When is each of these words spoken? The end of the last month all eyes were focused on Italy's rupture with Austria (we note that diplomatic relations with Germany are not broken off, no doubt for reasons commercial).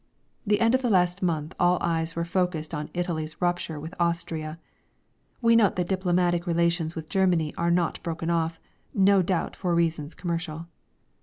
The 0.47 0.59
end 0.59 0.73
of 0.73 0.81
the 0.81 0.89
last 0.89 1.21
month 1.21 1.53
all 1.59 1.77
eyes 1.79 2.15
were 2.15 2.25
focused 2.25 2.73
on 2.73 2.89
Italy's 2.91 3.39
rupture 3.39 3.79
with 3.79 3.93
Austria 3.99 4.57
(we 5.43 5.55
note 5.55 5.75
that 5.75 5.87
diplomatic 5.89 6.47
relations 6.47 6.95
with 6.95 7.07
Germany 7.07 7.53
are 7.55 7.69
not 7.69 8.01
broken 8.01 8.31
off, 8.31 8.59
no 8.95 9.21
doubt 9.21 9.55
for 9.55 9.75
reasons 9.75 10.15
commercial). 10.15 10.65